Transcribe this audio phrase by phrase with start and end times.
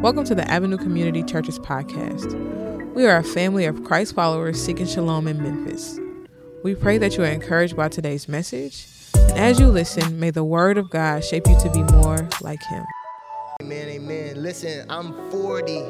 [0.00, 2.34] Welcome to the Avenue Community Churches podcast.
[2.94, 6.00] We are a family of Christ followers seeking shalom in Memphis.
[6.64, 10.42] We pray that you are encouraged by today's message, and as you listen, may the
[10.42, 12.82] word of God shape you to be more like Him.
[13.60, 14.42] Amen, amen.
[14.42, 15.84] Listen, I'm 40,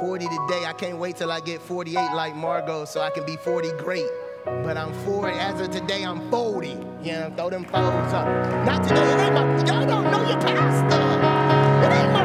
[0.00, 0.64] 40 today.
[0.66, 4.08] I can't wait till I get 48 like Margot so I can be 40 great.
[4.44, 5.38] But I'm 40.
[5.38, 6.68] As of today, I'm 40.
[6.68, 6.76] You
[7.12, 8.26] know, throw them phones up.
[8.66, 9.00] Not today.
[9.00, 11.44] It ain't my, y'all don't know your pastor.
[11.86, 12.23] It ain't my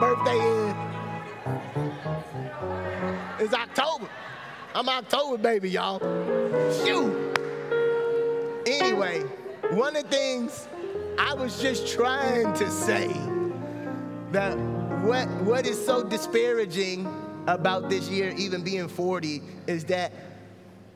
[0.00, 0.74] birthday is.
[3.38, 4.08] It's October.
[4.74, 5.98] I'm October, baby, y'all.
[6.82, 7.36] Shoot.
[8.66, 9.20] Anyway,
[9.72, 10.68] one of the things
[11.18, 13.08] I was just trying to say
[14.32, 14.56] that
[15.04, 17.06] what what is so disparaging
[17.46, 20.12] about this year even being 40 is that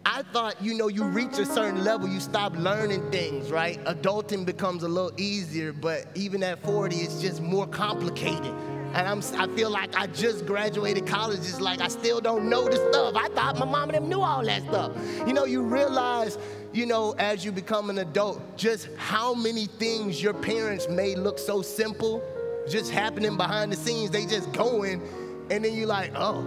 [0.06, 3.82] I thought, you know, you reach a certain level, you stop learning things, right?
[3.84, 8.54] Adulting becomes a little easier, but even at 40, it's just more complicated.
[8.94, 11.40] And I'm, I feel like I just graduated college.
[11.40, 13.16] It's like I still don't know the stuff.
[13.16, 14.92] I thought my mom and them knew all that stuff.
[15.26, 16.38] You know, you realize,
[16.72, 21.40] you know, as you become an adult, just how many things your parents made look
[21.40, 22.22] so simple,
[22.68, 24.12] just happening behind the scenes.
[24.12, 25.02] They just going,
[25.50, 26.44] and then you're like, oh,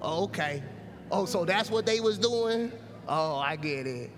[0.00, 0.62] oh, okay.
[1.10, 2.72] Oh, so that's what they was doing?
[3.06, 4.10] Oh, I get it.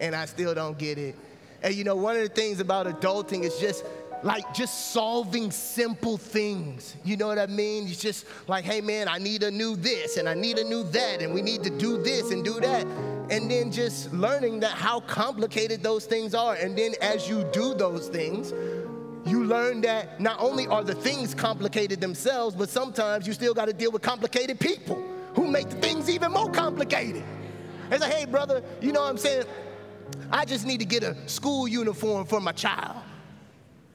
[0.00, 1.14] And I still don't get it.
[1.62, 3.84] And you know, one of the things about adulting is just
[4.24, 6.96] like just solving simple things.
[7.04, 7.86] You know what I mean?
[7.86, 10.82] It's just like, hey man, I need a new this and I need a new
[10.84, 12.86] that, and we need to do this and do that.
[13.30, 16.54] And then just learning that how complicated those things are.
[16.54, 18.52] And then as you do those things,
[19.26, 23.66] you learn that not only are the things complicated themselves, but sometimes you still got
[23.66, 25.02] to deal with complicated people
[25.34, 27.24] who make the things even more complicated.
[27.90, 29.44] It's like, hey, brother, you know what I'm saying?
[30.30, 33.03] I just need to get a school uniform for my child.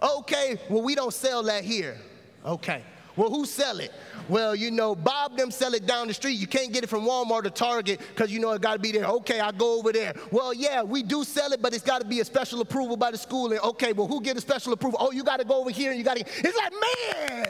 [0.01, 1.97] Okay, well, we don't sell that here.
[2.45, 2.83] Okay.
[3.19, 3.91] Well, who sell it?
[4.29, 6.37] Well, you know, Bob them sell it down the street.
[6.39, 8.93] You can't get it from Walmart or Target because you know it got to be
[8.93, 9.03] there.
[9.05, 10.13] Okay, I go over there.
[10.31, 13.11] Well, yeah, we do sell it, but it's got to be a special approval by
[13.11, 13.51] the school.
[13.51, 14.99] And okay, well, who get a special approval?
[15.01, 16.23] Oh, you got to go over here and you got to.
[16.23, 16.71] It's like,
[17.35, 17.47] man,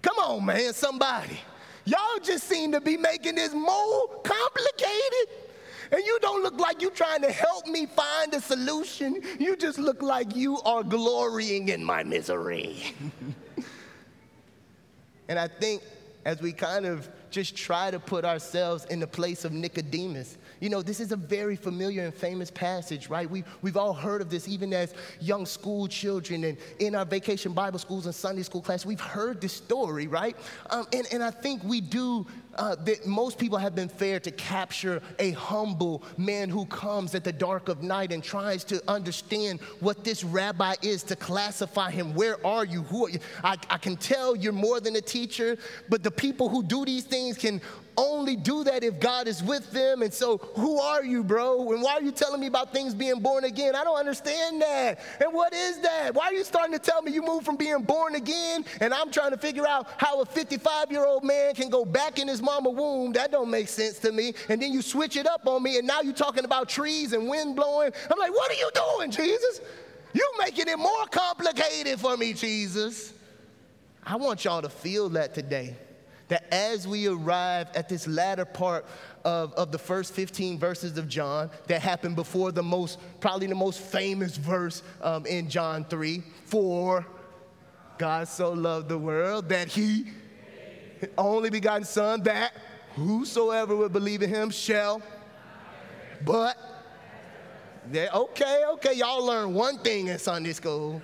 [0.00, 1.38] come on, man, somebody.
[1.84, 5.28] Y'all just seem to be making this more complicated.
[5.92, 9.20] And you don't look like you're trying to help me find a solution.
[9.38, 12.94] You just look like you are glorying in my misery.
[15.28, 15.82] and I think
[16.24, 20.70] as we kind of just try to put ourselves in the place of Nicodemus, you
[20.70, 23.28] know, this is a very familiar and famous passage, right?
[23.28, 27.52] We, we've all heard of this even as young school children and in our vacation
[27.52, 28.86] Bible schools and Sunday school class.
[28.86, 30.36] We've heard this story, right?
[30.70, 32.26] Um, and, and I think we do
[32.56, 37.24] uh, that most people have been fair to capture a humble man who comes at
[37.24, 42.14] the dark of night and tries to understand what this rabbi is to classify him.
[42.14, 42.82] Where are you?
[42.84, 43.18] Who are you?
[43.42, 45.56] I, I can tell you're more than a teacher,
[45.88, 47.60] but the people who do these things can
[47.96, 50.02] only do that if God is with them.
[50.02, 51.72] And so, who are you, bro?
[51.72, 53.74] And why are you telling me about things being born again?
[53.74, 55.00] I don't understand that.
[55.20, 56.14] And what is that?
[56.14, 58.64] Why are you starting to tell me you moved from being born again?
[58.80, 62.18] And I'm trying to figure out how a 55 year old man can go back
[62.18, 63.12] in his mama womb.
[63.12, 64.34] That don't make sense to me.
[64.48, 67.28] And then you switch it up on me, and now you're talking about trees and
[67.28, 67.92] wind blowing.
[68.10, 69.60] I'm like, what are you doing, Jesus?
[70.12, 73.14] You making it more complicated for me, Jesus.
[74.04, 75.76] I want y'all to feel that today
[76.32, 78.86] that as we arrive at this latter part
[79.22, 83.54] of, of the first 15 verses of John that happened before the most, probably the
[83.54, 87.06] most famous verse um, in John 3 For
[87.98, 90.06] God so loved the world that he,
[91.18, 92.52] only begotten Son, that
[92.94, 95.02] whosoever would believe in him shall,
[96.24, 96.56] but,
[97.94, 101.02] okay, okay, y'all learn one thing in Sunday school.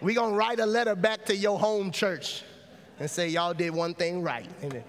[0.00, 2.42] We're gonna write a letter back to your home church
[2.98, 4.48] and say, Y'all did one thing right.
[4.62, 4.82] Amen.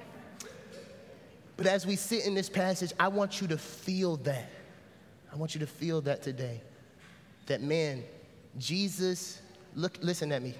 [1.55, 4.49] But as we sit in this passage, I want you to feel that.
[5.31, 6.61] I want you to feel that today.
[7.45, 8.03] That man,
[8.57, 9.39] Jesus,
[9.75, 10.55] look, listen at me.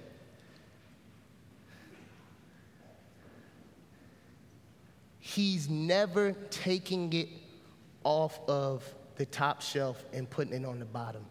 [5.33, 7.27] He's never taking it
[8.03, 8.83] off of
[9.15, 11.25] the top shelf and putting it on the bottom.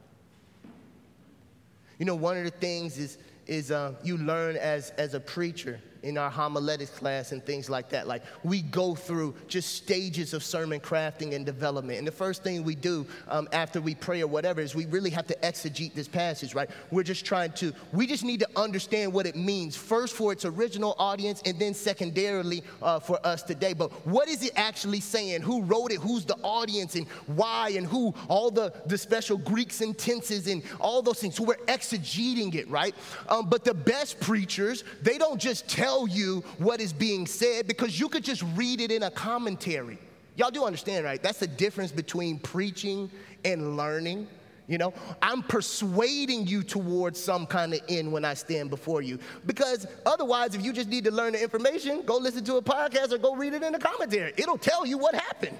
[1.98, 5.80] You know, one of the things is, is uh, you learn as, as a preacher
[6.02, 8.06] in our homiletics class and things like that.
[8.06, 11.98] Like we go through just stages of sermon crafting and development.
[11.98, 15.10] And the first thing we do um, after we pray or whatever is we really
[15.10, 16.68] have to exegete this passage, right?
[16.90, 20.44] We're just trying to, we just need to understand what it means, first for its
[20.44, 23.72] original audience and then secondarily uh, for us today.
[23.72, 25.42] But what is it actually saying?
[25.42, 26.00] Who wrote it?
[26.00, 28.14] Who's the audience and why and who?
[28.28, 31.36] All the, the special Greeks and tenses and all those things.
[31.36, 32.94] So we're exegeting it, right?
[33.28, 37.98] Um, but the best preachers, they don't just tell you what is being said because
[37.98, 39.98] you could just read it in a commentary.
[40.36, 41.22] Y'all do understand, right?
[41.22, 43.10] That's the difference between preaching
[43.44, 44.26] and learning.
[44.68, 49.18] You know, I'm persuading you towards some kind of end when I stand before you.
[49.44, 53.12] Because otherwise, if you just need to learn the information, go listen to a podcast
[53.12, 54.32] or go read it in a commentary.
[54.36, 55.58] It'll tell you what happened.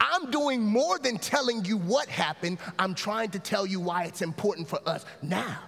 [0.00, 4.22] I'm doing more than telling you what happened, I'm trying to tell you why it's
[4.22, 5.58] important for us now.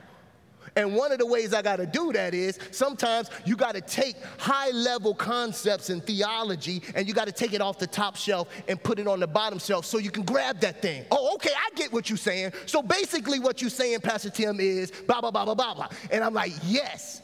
[0.77, 3.81] And one of the ways I got to do that is sometimes you got to
[3.81, 8.17] take high level concepts in theology and you got to take it off the top
[8.17, 11.05] shelf and put it on the bottom shelf so you can grab that thing.
[11.11, 12.53] Oh, okay, I get what you're saying.
[12.67, 15.89] So basically, what you're saying, Pastor Tim, is blah, blah, blah, blah, blah, blah.
[16.11, 17.23] And I'm like, yes,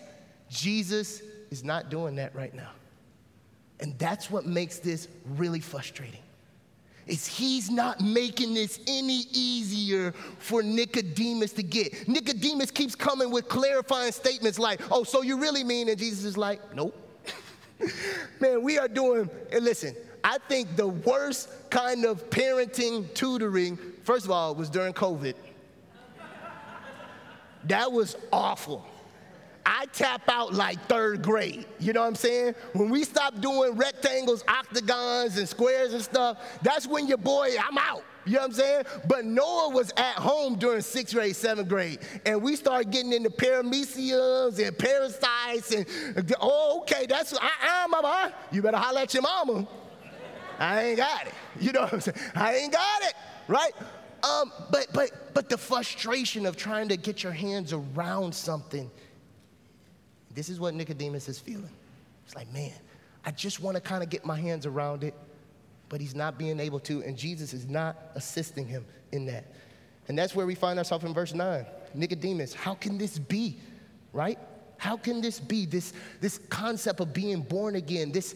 [0.51, 2.71] Jesus is not doing that right now.
[3.81, 6.21] And that's what makes this really frustrating
[7.07, 12.09] is he's not making this any easier for Nicodemus to get.
[12.09, 15.89] Nicodemus keeps coming with clarifying statements like, oh, so you really mean?
[15.89, 16.95] And Jesus is like, nope.
[18.41, 19.95] Man, we are doing, and listen,
[20.25, 25.35] I think the worst kind of parenting tutoring, first of all, was during COVID.
[27.65, 28.87] That was awful.
[29.67, 31.67] I tap out like third grade.
[31.81, 32.55] You know what I'm saying?
[32.73, 37.77] When we stop doing rectangles, octagons, and squares and stuff, that's when your boy, I'm
[37.77, 38.05] out.
[38.25, 38.85] You know what I'm saying?
[39.09, 43.29] But Noah was at home during sixth grade, seventh grade, and we started getting into
[43.29, 48.33] parameciums and parasites, and oh, okay, that's I, am mama.
[48.53, 49.67] You better holler at your mama.
[50.59, 51.35] I ain't got it.
[51.61, 52.19] You know what I'm saying?
[52.35, 53.15] I ain't got it,
[53.49, 53.73] right?
[54.23, 58.91] Um, but but but the frustration of trying to get your hands around something
[60.37, 61.71] this is what Nicodemus is feeling.
[62.27, 62.75] It's like, man,
[63.25, 65.15] I just want to kind of get my hands around it,
[65.89, 69.53] but he's not being able to, and Jesus is not assisting him in that.
[70.09, 71.65] And that's where we find ourselves in verse 9.
[71.95, 73.57] Nicodemus, how can this be?
[74.13, 74.39] Right?
[74.77, 75.65] How can this be?
[75.65, 78.35] This, this concept of being born again, this,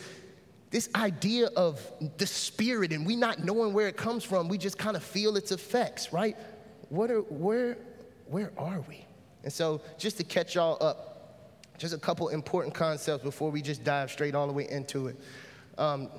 [0.70, 1.86] this idea of
[2.16, 5.36] the spirit and we not knowing where it comes from, we just kind of feel
[5.36, 6.36] its effects, right?
[6.88, 7.76] What are, where,
[8.26, 9.04] where are we?
[9.44, 11.10] And so, just to catch y'all up,
[11.80, 15.16] just a couple important concepts before we just dive straight all the way into it.
[15.78, 16.10] Um,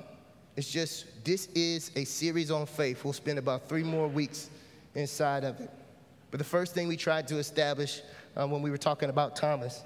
[0.56, 3.04] it's just, this is a series on faith.
[3.04, 4.50] We'll spend about three more weeks
[4.96, 5.70] inside of it.
[6.32, 8.02] But the first thing we tried to establish
[8.36, 9.84] um, when we were talking about Thomas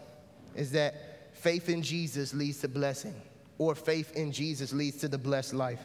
[0.55, 3.13] is that faith in Jesus leads to blessing,
[3.57, 5.83] or faith in Jesus leads to the blessed life.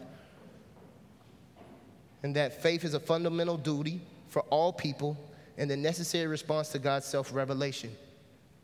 [2.23, 5.17] And that faith is a fundamental duty for all people
[5.59, 7.91] and the necessary response to God's self revelation.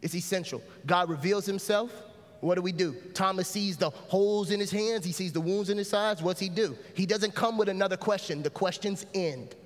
[0.06, 0.62] It's essential.
[0.86, 1.90] God reveals himself.
[2.38, 2.94] What do we do?
[3.12, 6.22] Thomas sees the holes in his hands, he sees the wounds in his sides.
[6.22, 6.78] What's he do?
[6.94, 9.56] He doesn't come with another question, the questions end.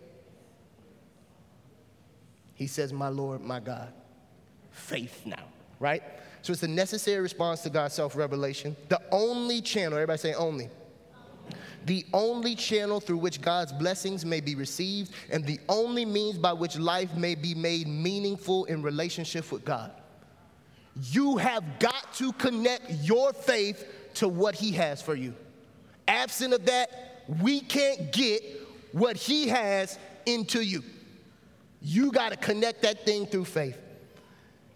[2.55, 3.93] He says, My Lord, my God.
[4.71, 5.45] Faith now,
[5.79, 6.03] right?
[6.41, 8.75] So it's a necessary response to God's self revelation.
[8.89, 10.71] The only channel, everybody say only.
[11.85, 16.55] The only channel through which God's blessings may be received, and the only means by
[16.55, 19.93] which life may be made meaningful in relationship with God.
[21.02, 25.35] You have got to connect your faith to what He has for you.
[26.06, 28.43] Absent of that, we can't get
[28.93, 30.82] what He has into you.
[31.81, 33.78] You got to connect that thing through faith.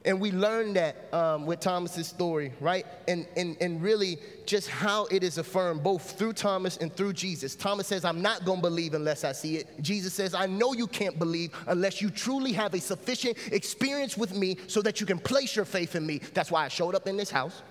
[0.04, 2.84] And we learned that um, with Thomas's story, right?
[3.08, 7.54] And, and, and really just how it is affirmed both through Thomas and through Jesus.
[7.54, 9.80] Thomas says, I'm not to believe unless I see it.
[9.80, 14.36] Jesus says, I know you can't believe unless you truly have a sufficient experience with
[14.36, 16.20] me so that you can place your faith in me.
[16.34, 17.62] That's why I showed up in this house.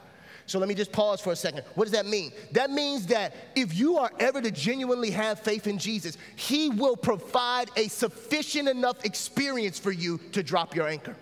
[0.45, 1.63] So let me just pause for a second.
[1.75, 2.31] What does that mean?
[2.51, 6.97] That means that if you are ever to genuinely have faith in Jesus, He will
[6.97, 11.15] provide a sufficient enough experience for you to drop your anchor.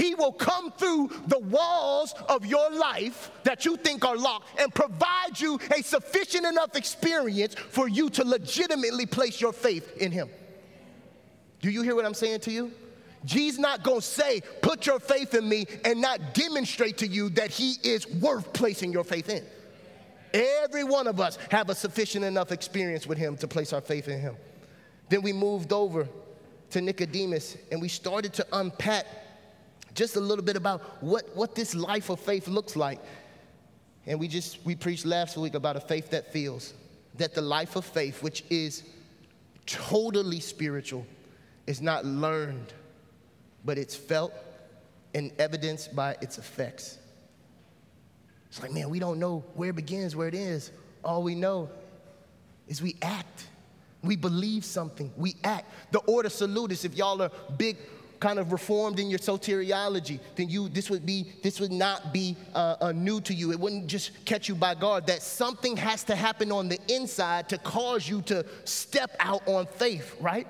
[0.00, 4.74] He will come through the walls of your life that you think are locked and
[4.74, 10.30] provide you a sufficient enough experience for you to legitimately place your faith in Him.
[11.60, 12.72] Do you hear what I'm saying to you?
[13.26, 17.50] Jesus not gonna say, put your faith in me and not demonstrate to you that
[17.50, 19.44] He is worth placing your faith in.
[20.32, 24.08] Every one of us have a sufficient enough experience with Him to place our faith
[24.08, 24.36] in Him.
[25.10, 26.08] Then we moved over
[26.70, 29.04] to Nicodemus and we started to unpack
[29.94, 33.00] just a little bit about what, what this life of faith looks like.
[34.06, 36.74] And we just, we preached last week about a faith that feels
[37.16, 38.84] that the life of faith, which is
[39.66, 41.06] totally spiritual,
[41.66, 42.72] is not learned,
[43.64, 44.32] but it's felt
[45.14, 46.98] and evidenced by its effects.
[48.48, 50.72] It's like, man, we don't know where it begins, where it is.
[51.04, 51.68] All we know
[52.66, 53.46] is we act.
[54.02, 55.12] We believe something.
[55.16, 55.70] We act.
[55.92, 57.76] The ordo salutis, if y'all are big
[58.20, 62.36] kind of reformed in your soteriology, then you this would be this would not be
[62.54, 63.50] uh, uh, new to you.
[63.50, 65.06] It wouldn't just catch you by guard.
[65.06, 69.66] That something has to happen on the inside to cause you to step out on
[69.66, 70.46] faith, right?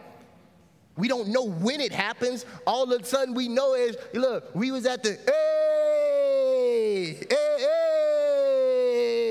[0.97, 2.45] We don't know when it happens.
[2.67, 4.55] All of a sudden, we know is look.
[4.55, 7.67] We was at the hey, hey,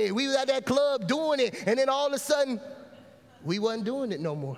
[0.06, 0.12] hey.
[0.12, 2.60] We was at that club doing it, and then all of a sudden,
[3.44, 4.58] we wasn't doing it no more.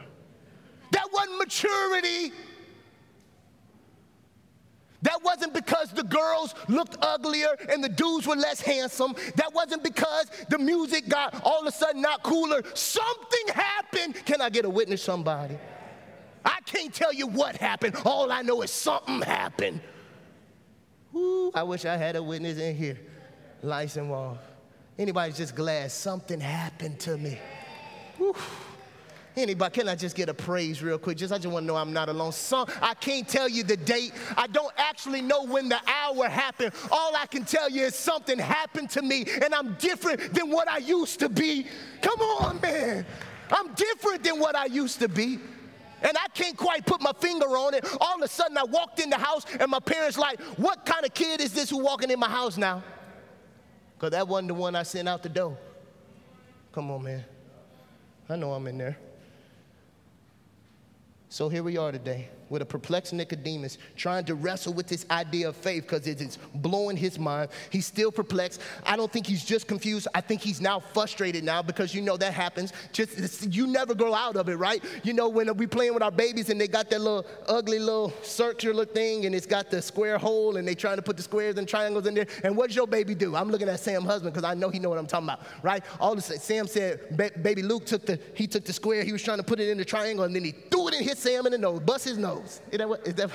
[0.92, 2.32] That wasn't maturity.
[5.02, 9.16] That wasn't because the girls looked uglier and the dudes were less handsome.
[9.36, 12.62] That wasn't because the music got all of a sudden not cooler.
[12.76, 14.16] Something happened.
[14.26, 15.58] Can I get a witness, somebody?
[16.46, 17.96] I can't tell you what happened.
[18.06, 19.82] All I know is something happened.
[21.16, 22.98] Ooh, I wish I had a witness in here.
[23.62, 24.38] Lights and wall.
[24.98, 27.40] Anybody's just glad something happened to me.
[28.20, 28.36] Ooh.
[29.38, 31.18] Anybody, can I just get a praise real quick?
[31.18, 32.34] Just I just want to know I'm not alone.
[32.34, 34.12] Some I can't tell you the date.
[34.36, 36.74] I don't actually know when the hour happened.
[36.92, 40.68] All I can tell you is something happened to me, and I'm different than what
[40.68, 41.66] I used to be.
[42.02, 43.06] Come on, man.
[43.50, 45.40] I'm different than what I used to be.
[46.04, 47.86] And I can't quite put my finger on it.
[48.02, 51.06] All of a sudden, I walked in the house, and my parents like, "What kind
[51.06, 52.84] of kid is this who walking in my house now?"
[53.96, 55.58] Because that wasn't the one I sent out the door.
[56.74, 57.24] Come on, man.
[58.28, 58.98] I know I'm in there.
[61.32, 65.48] So here we are today with a perplexed Nicodemus trying to wrestle with this idea
[65.48, 67.50] of faith because it is blowing his mind.
[67.70, 68.62] He's still perplexed.
[68.86, 70.10] I don't think he's just confused.
[70.14, 72.74] I think he's now frustrated now because you know that happens.
[72.92, 74.84] Just you never grow out of it, right?
[75.04, 78.14] You know when we playing with our babies and they got that little ugly little
[78.22, 81.58] circular thing and it's got the square hole and they trying to put the squares
[81.58, 82.28] and triangles in there.
[82.44, 83.34] And what does your baby do?
[83.38, 85.84] I'm looking at Sam's husband because I know he know what I'm talking about, right?
[86.02, 89.06] All of a sudden, Sam said, baby Luke took the he took the square.
[89.06, 91.06] He was trying to put it in the triangle and then he threw it and
[91.06, 92.41] hit Sam in the nose, bust his nose.
[92.44, 93.08] Is that what?
[93.08, 93.32] Is that?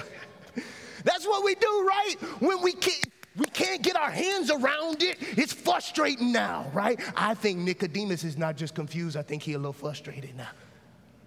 [1.05, 2.15] That's what we do, right?
[2.41, 5.19] When we can't, we can't get our hands around it.
[5.21, 6.99] It's frustrating now, right?
[7.17, 9.17] I think Nicodemus is not just confused.
[9.17, 10.49] I think he's a little frustrated now.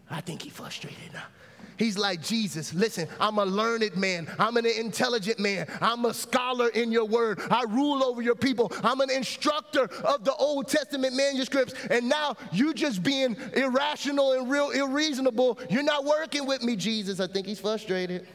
[0.10, 1.24] I think he's frustrated now.
[1.80, 4.30] He's like, Jesus, listen, I'm a learned man.
[4.38, 5.66] I'm an intelligent man.
[5.80, 7.40] I'm a scholar in your word.
[7.50, 8.70] I rule over your people.
[8.84, 11.74] I'm an instructor of the Old Testament manuscripts.
[11.90, 15.58] And now you just being irrational and real unreasonable.
[15.70, 17.22] You're not working with me, Jesus.
[17.22, 18.28] I think he's frustrated.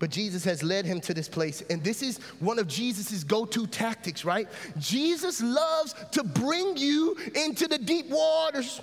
[0.00, 1.62] But Jesus has led him to this place.
[1.70, 4.48] And this is one of Jesus' go to tactics, right?
[4.78, 8.80] Jesus loves to bring you into the deep waters.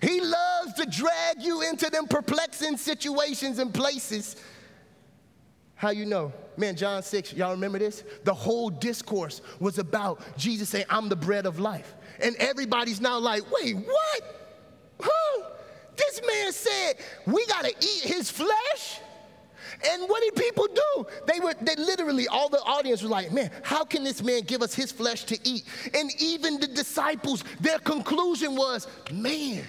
[0.00, 4.36] He loves to drag you into them perplexing situations and places.
[5.74, 6.32] How you know?
[6.56, 8.04] Man, John 6, y'all remember this?
[8.24, 11.94] The whole discourse was about Jesus saying, I'm the bread of life.
[12.20, 14.22] And everybody's now like, wait, what?
[15.00, 15.48] Huh?
[15.96, 16.94] This man said,
[17.26, 19.00] we gotta eat his flesh?
[19.90, 21.06] And what did people do?
[21.26, 24.62] They were, they literally, all the audience was like, man, how can this man give
[24.62, 25.64] us his flesh to eat?
[25.94, 29.64] And even the disciples, their conclusion was, man,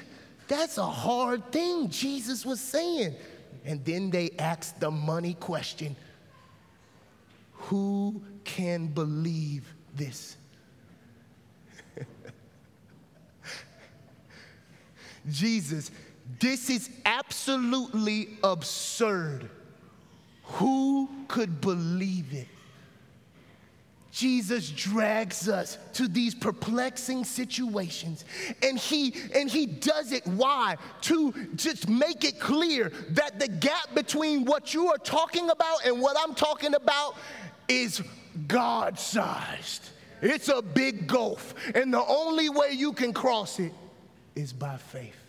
[0.47, 3.15] that's a hard thing Jesus was saying.
[3.65, 5.95] And then they asked the money question
[7.53, 10.35] Who can believe this?
[15.29, 15.91] Jesus,
[16.39, 19.49] this is absolutely absurd.
[20.53, 22.47] Who could believe it?
[24.11, 28.23] Jesus drags us to these perplexing situations.
[28.61, 30.77] And he and he does it why?
[31.01, 35.99] To just make it clear that the gap between what you are talking about and
[35.99, 37.15] what I'm talking about
[37.67, 38.03] is
[38.47, 39.89] God-sized.
[40.21, 41.55] It's a big gulf.
[41.73, 43.73] And the only way you can cross it
[44.35, 45.22] is by faith.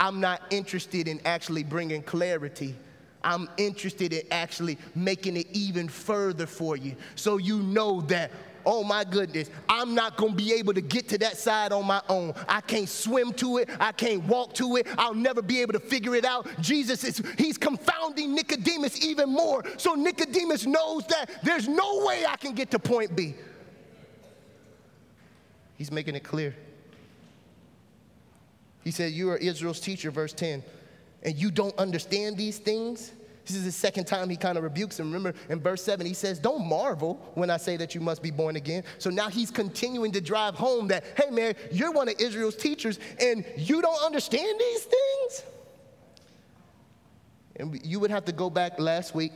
[0.00, 2.74] I'm not interested in actually bringing clarity
[3.22, 8.30] I'm interested in actually making it even further for you so you know that
[8.66, 12.02] oh my goodness, I'm not gonna be able to get to that side on my
[12.08, 12.34] own.
[12.46, 15.80] I can't swim to it, I can't walk to it, I'll never be able to
[15.80, 16.46] figure it out.
[16.60, 19.64] Jesus is, he's confounding Nicodemus even more.
[19.78, 23.34] So Nicodemus knows that there's no way I can get to point B.
[25.78, 26.54] He's making it clear.
[28.88, 30.62] He said, You are Israel's teacher, verse 10
[31.22, 33.12] and you don't understand these things?
[33.44, 35.06] This is the second time he kind of rebukes him.
[35.12, 38.30] Remember in verse 7, he says, Don't marvel when I say that you must be
[38.30, 38.84] born again.
[38.98, 42.98] So now he's continuing to drive home that, hey man, you're one of Israel's teachers
[43.20, 45.42] and you don't understand these things?
[47.56, 49.32] And you would have to go back last week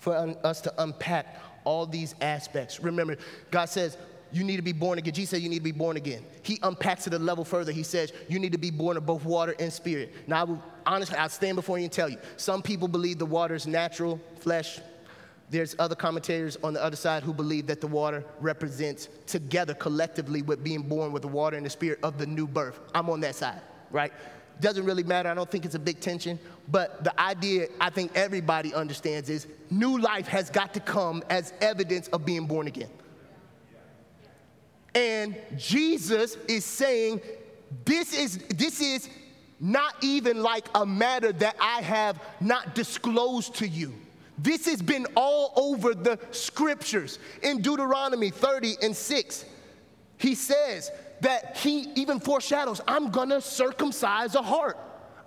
[0.00, 2.80] for us to unpack all these aspects.
[2.80, 3.16] Remember,
[3.50, 3.96] God says,
[4.32, 5.14] you need to be born again.
[5.14, 6.24] Jesus said you need to be born again.
[6.42, 7.72] He unpacks it a level further.
[7.72, 10.14] He says you need to be born of both water and spirit.
[10.26, 12.18] Now, I will, honestly, I'll stand before you and tell you.
[12.36, 14.80] Some people believe the water is natural flesh.
[15.50, 20.42] There's other commentators on the other side who believe that the water represents together collectively
[20.42, 22.78] with being born with the water and the spirit of the new birth.
[22.94, 23.60] I'm on that side,
[23.90, 24.12] right?
[24.60, 25.28] Doesn't really matter.
[25.28, 26.38] I don't think it's a big tension.
[26.68, 31.52] But the idea I think everybody understands is new life has got to come as
[31.60, 32.90] evidence of being born again.
[34.94, 37.20] And Jesus is saying,
[37.84, 39.08] this is, this is
[39.60, 43.94] not even like a matter that I have not disclosed to you.
[44.38, 47.18] This has been all over the scriptures.
[47.42, 49.44] In Deuteronomy 30 and 6,
[50.16, 54.78] he says that he even foreshadows, I'm gonna circumcise a heart.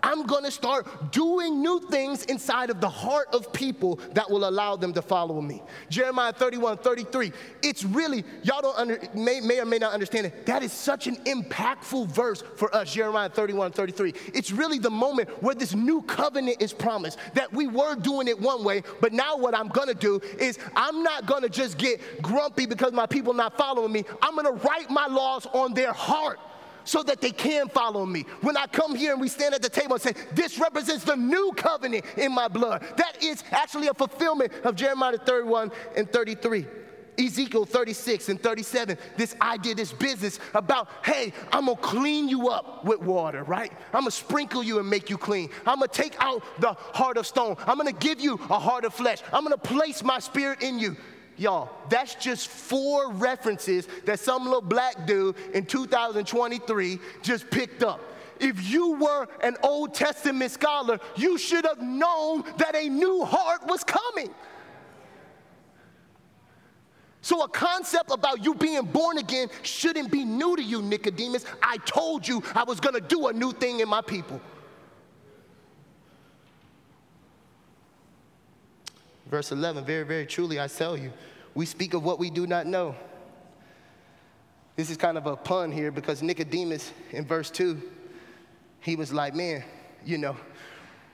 [0.03, 4.75] I'm gonna start doing new things inside of the heart of people that will allow
[4.75, 5.63] them to follow me.
[5.89, 7.31] Jeremiah 31, 33.
[7.63, 10.45] It's really, y'all don't under, may, may or may not understand it.
[10.45, 14.13] That is such an impactful verse for us, Jeremiah 31, 33.
[14.33, 18.39] It's really the moment where this new covenant is promised that we were doing it
[18.39, 22.65] one way, but now what I'm gonna do is I'm not gonna just get grumpy
[22.65, 24.03] because my people not following me.
[24.21, 26.39] I'm gonna write my laws on their heart
[26.83, 28.25] so that they can follow me.
[28.41, 31.15] When I come here and we stand at the table and say, This represents the
[31.15, 36.65] new covenant in my blood, that is actually a fulfillment of Jeremiah 31 and 33.
[37.17, 42.83] Ezekiel 36 and 37, this idea, this business about, hey, I'm gonna clean you up
[42.83, 43.71] with water, right?
[43.93, 45.49] I'm gonna sprinkle you and make you clean.
[45.65, 47.55] I'm gonna take out the heart of stone.
[47.67, 49.21] I'm gonna give you a heart of flesh.
[49.31, 50.97] I'm gonna place my spirit in you.
[51.37, 57.99] Y'all, that's just four references that some little black dude in 2023 just picked up.
[58.39, 63.65] If you were an Old Testament scholar, you should have known that a new heart
[63.65, 64.33] was coming.
[67.21, 71.45] So, a concept about you being born again shouldn't be new to you, Nicodemus.
[71.61, 74.41] I told you I was gonna do a new thing in my people.
[79.33, 81.11] Verse 11, very, very truly, I tell you,
[81.55, 82.95] we speak of what we do not know.
[84.75, 87.81] This is kind of a pun here because Nicodemus in verse 2,
[88.81, 89.63] he was like, man,
[90.05, 90.37] you know,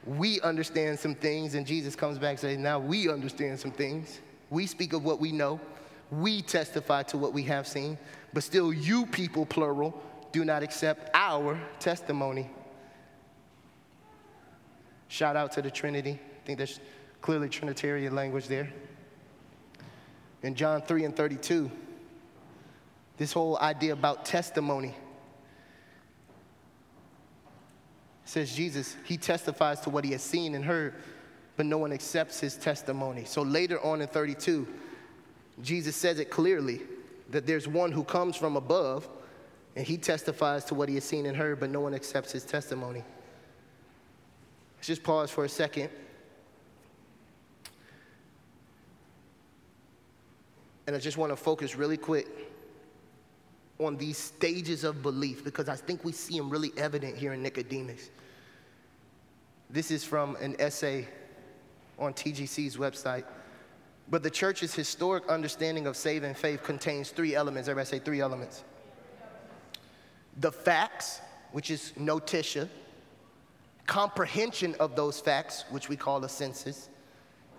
[0.05, 4.19] we understand some things, and Jesus comes back says, now we understand some things.
[4.49, 5.61] We speak of what we know.
[6.11, 7.97] We testify to what we have seen,
[8.33, 9.97] but still, you people, plural,
[10.33, 12.49] do not accept our testimony.
[15.07, 16.19] Shout out to the Trinity.
[16.19, 16.81] I think there's
[17.21, 18.71] Clearly, Trinitarian language there.
[20.41, 21.69] In John 3 and 32,
[23.17, 24.95] this whole idea about testimony
[28.23, 30.93] says Jesus, he testifies to what he has seen and heard,
[31.57, 33.25] but no one accepts his testimony.
[33.25, 34.67] So later on in 32,
[35.63, 36.81] Jesus says it clearly
[37.31, 39.09] that there's one who comes from above
[39.75, 42.45] and he testifies to what he has seen and heard, but no one accepts his
[42.45, 43.03] testimony.
[44.77, 45.89] Let's just pause for a second.
[50.89, 52.25] And I just want to focus really quick
[53.77, 57.43] on these stages of belief because I think we see them really evident here in
[57.43, 58.09] Nicodemus.
[59.69, 61.07] This is from an essay
[61.99, 63.23] on TGC's website.
[64.09, 67.69] But the church's historic understanding of saving faith contains three elements.
[67.69, 68.63] Everybody say three elements.
[70.37, 71.21] The facts,
[71.51, 72.67] which is notitia,
[73.85, 76.87] comprehension of those facts, which we call assensus,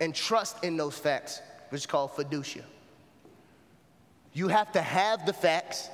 [0.01, 2.65] and trust in those facts, which is called fiducia.
[4.33, 5.89] You have to have the facts.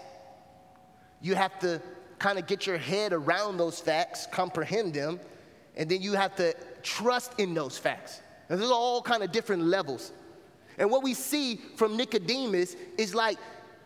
[1.21, 1.81] You have to
[2.19, 5.21] kind of get your head around those facts, comprehend them,
[5.77, 8.21] and then you have to trust in those facts.
[8.49, 10.13] And there's all kind of different levels.
[10.79, 13.39] And what we see from Nicodemus is like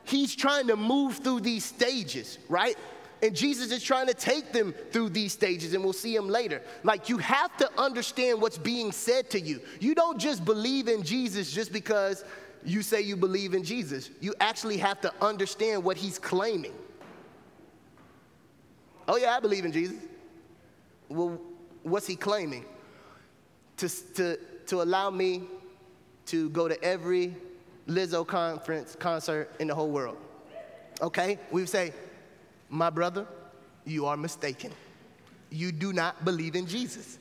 [0.05, 2.77] he's trying to move through these stages, right?
[3.23, 6.63] And Jesus is trying to take them through these stages, and we'll see him later.
[6.83, 9.61] Like, you have to understand what's being said to you.
[9.79, 12.25] You don't just believe in Jesus just because
[12.65, 14.11] you say you believe in Jesus.
[14.21, 16.75] You actually have to understand what he's claiming.
[19.09, 19.99] Oh, yeah, I believe in Jesus.
[21.09, 21.41] Well,
[21.83, 22.65] what's he claiming?
[23.79, 25.45] To, to, to allow me
[26.27, 27.35] to go to every
[27.89, 30.19] Lizzo conference, concert in the whole world.
[31.01, 31.39] Okay?
[31.51, 31.93] We say,
[32.69, 33.27] my brother,
[33.85, 34.73] you are mistaken.
[35.51, 37.19] You do not believe in Jesus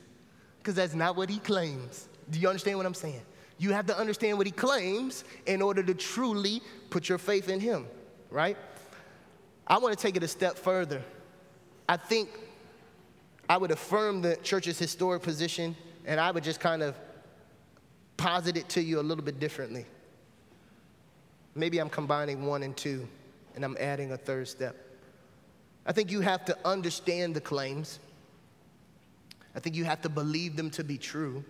[0.58, 3.22] because that's not what he claims Do you understand what I'm saying?
[3.60, 7.60] You have to understand what he claims in order to truly put your faith in
[7.60, 7.86] him,
[8.30, 8.56] right?
[9.66, 11.02] I want to take it a step further.
[11.86, 12.30] I think
[13.50, 16.96] I would affirm the church's historic position and I would just kind of
[18.16, 19.84] posit it to you a little bit differently.
[21.54, 23.06] Maybe I'm combining one and two
[23.54, 24.74] and I'm adding a third step.
[25.84, 27.98] I think you have to understand the claims.
[29.54, 31.44] I think you have to believe them to be true.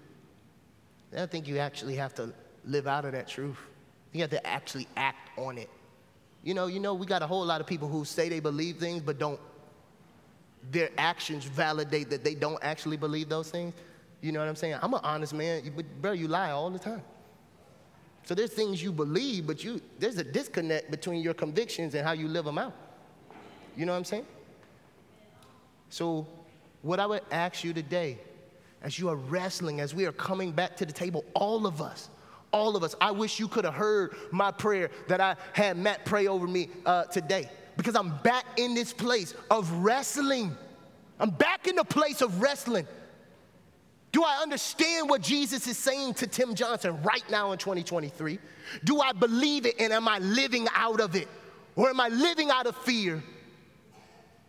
[1.17, 2.33] I think you actually have to
[2.65, 3.57] live out of that truth.
[4.13, 5.71] You have to actually act on it.
[6.43, 8.77] You know, you know, we got a whole lot of people who say they believe
[8.77, 9.41] things but don't
[10.71, 13.75] their actions validate that they don't actually believe those things.
[14.21, 14.77] You know what I'm saying?
[14.83, 17.03] I'm an honest man, but bro, you lie all the time.
[18.25, 22.13] So there's things you believe, but you there's a disconnect between your convictions and how
[22.13, 22.75] you live them out.
[23.77, 24.27] You know what I'm saying?
[25.89, 26.27] So
[26.83, 28.19] what I would ask you today,
[28.83, 32.09] as you are wrestling, as we are coming back to the table, all of us,
[32.53, 36.05] all of us, I wish you could have heard my prayer that I had Matt
[36.05, 40.57] pray over me uh, today because I'm back in this place of wrestling.
[41.19, 42.87] I'm back in the place of wrestling.
[44.13, 48.39] Do I understand what Jesus is saying to Tim Johnson right now in 2023?
[48.85, 51.29] Do I believe it and am I living out of it?
[51.77, 53.23] Or am I living out of fear?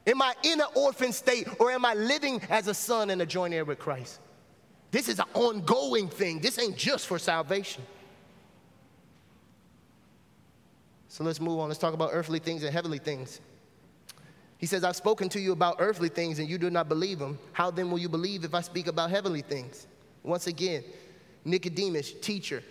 [0.08, 3.26] Am I in an orphan state or am I living as a son and a
[3.26, 4.20] joint heir with Christ?
[4.90, 6.40] This is an ongoing thing.
[6.40, 7.84] This ain't just for salvation.
[11.08, 11.68] So let's move on.
[11.68, 13.42] Let's talk about earthly things and heavenly things.
[14.58, 17.38] He says, I've spoken to you about earthly things and you do not believe them.
[17.52, 19.88] How then will you believe if I speak about heavenly things?
[20.24, 20.84] Once again,
[21.46, 22.64] Nicodemus, teacher,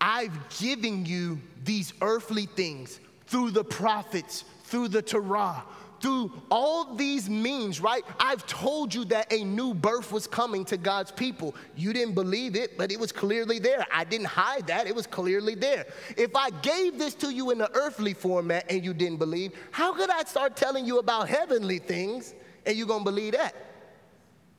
[0.00, 5.62] I've given you these earthly things through the prophets, through the Torah,
[6.00, 8.02] through all these means, right?
[8.18, 11.54] I've told you that a new birth was coming to God's people.
[11.76, 13.86] You didn't believe it, but it was clearly there.
[13.92, 15.86] I didn't hide that, it was clearly there.
[16.16, 19.92] If I gave this to you in the earthly format and you didn't believe, how
[19.92, 22.34] could I start telling you about heavenly things
[22.64, 23.54] and you're gonna believe that?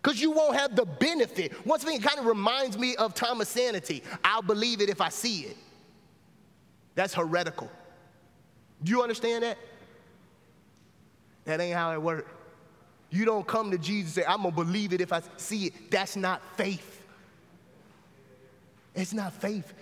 [0.01, 1.65] Because you won't have the benefit.
[1.65, 4.03] Once again, it kind of reminds me of Thomas Sanity.
[4.23, 5.57] I'll believe it if I see it.
[6.95, 7.69] That's heretical.
[8.83, 9.57] Do you understand that?
[11.45, 12.29] That ain't how it works.
[13.09, 15.91] You don't come to Jesus and say, I'm gonna believe it if I see it.
[15.91, 17.01] That's not faith.
[18.95, 19.73] It's not faith.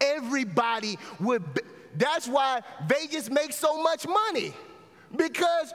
[0.00, 1.60] Everybody would, be,
[1.96, 4.52] that's why Vegas makes so much money
[5.14, 5.72] because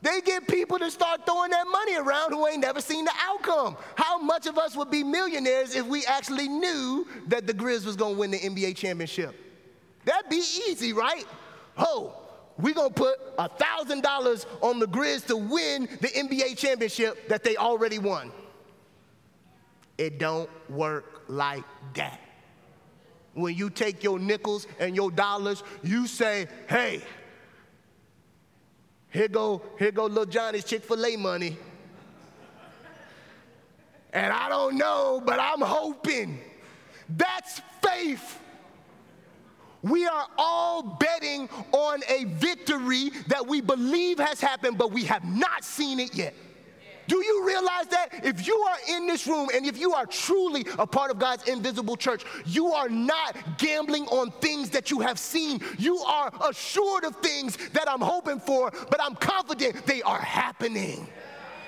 [0.00, 3.76] they get people to start throwing that money around who ain't never seen the outcome.
[3.96, 7.96] How much of us would be millionaires if we actually knew that the Grizz was
[7.96, 9.34] gonna win the NBA championship?
[10.04, 11.26] That'd be easy, right?
[11.76, 12.14] Oh,
[12.58, 17.98] we're gonna put $1,000 on the Grizz to win the NBA championship that they already
[17.98, 18.32] won.
[19.96, 22.20] It don't work like that.
[23.34, 27.02] When you take your nickels and your dollars, you say, hey,
[29.10, 31.56] here go, here go little Johnny's Chick-fil-A money.
[34.12, 36.40] And I don't know, but I'm hoping.
[37.08, 38.40] That's faith.
[39.82, 45.24] We are all betting on a victory that we believe has happened, but we have
[45.24, 46.34] not seen it yet.
[47.08, 50.66] Do you realize that if you are in this room and if you are truly
[50.78, 55.18] a part of God's invisible church, you are not gambling on things that you have
[55.18, 55.60] seen.
[55.78, 61.08] You are assured of things that I'm hoping for, but I'm confident they are happening.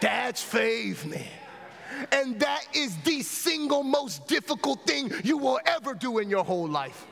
[0.01, 1.27] That's faith, man.
[2.13, 6.69] And that is the single most difficult thing you will ever do in your whole
[6.69, 7.07] life.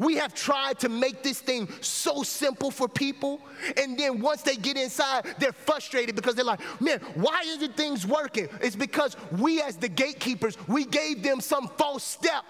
[0.00, 3.38] We have tried to make this thing so simple for people.
[3.76, 8.06] And then once they get inside, they're frustrated because they're like, man, why isn't things
[8.06, 8.48] working?
[8.62, 12.44] It's because we, as the gatekeepers, we gave them some false step.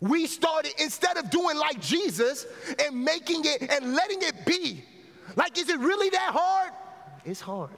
[0.00, 2.44] We started, instead of doing like Jesus
[2.84, 4.84] and making it and letting it be,
[5.36, 6.72] like, is it really that hard?
[7.24, 7.70] It's hard.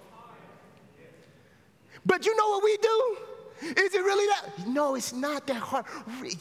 [2.06, 3.16] But you know what we do?
[3.62, 4.66] Is it really that?
[4.68, 5.84] No, it's not that hard.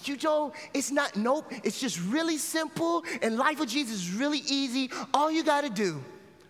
[0.05, 1.51] You know, it's not, nope.
[1.63, 4.89] It's just really simple, and life with Jesus is really easy.
[5.13, 6.03] All you got to do,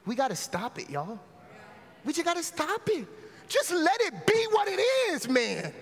[0.05, 1.19] we got to stop it, y'all.
[2.05, 3.05] We just got to stop it.
[3.47, 4.79] Just let it be what it
[5.09, 5.73] is, man.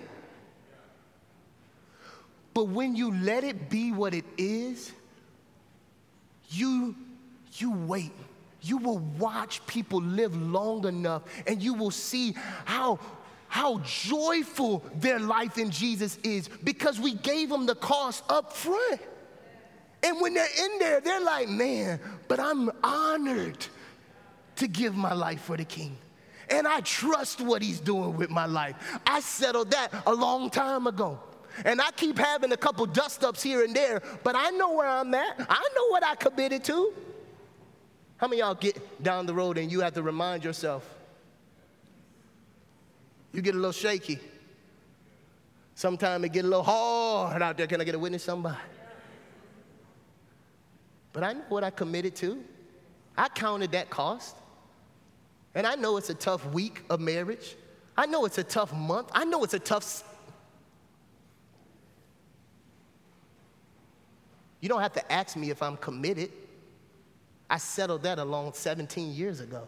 [2.52, 4.92] But when you let it be what it is,
[6.48, 6.96] you
[7.54, 8.12] you wait.
[8.62, 12.98] You will watch people live long enough and you will see how
[13.50, 19.00] how joyful their life in Jesus is because we gave them the cost up front.
[20.04, 23.66] And when they're in there, they're like, man, but I'm honored
[24.56, 25.98] to give my life for the king.
[26.48, 28.76] and I trust what He's doing with my life.
[29.06, 31.18] I settled that a long time ago.
[31.64, 34.88] And I keep having a couple dust ups here and there, but I know where
[34.88, 35.34] I'm at.
[35.38, 36.92] I know what I committed to.
[38.16, 40.88] How many y'all get down the road and you have to remind yourself?
[43.32, 44.18] You get a little shaky.
[45.74, 47.66] Sometimes it get a little hard out there.
[47.66, 48.56] Can I get a witness, somebody?
[51.12, 52.42] But I know what I committed to.
[53.16, 54.36] I counted that cost.
[55.54, 57.56] And I know it's a tough week of marriage.
[57.96, 59.08] I know it's a tough month.
[59.12, 60.04] I know it's a tough.
[64.60, 66.30] You don't have to ask me if I'm committed.
[67.48, 69.66] I settled that along 17 years ago.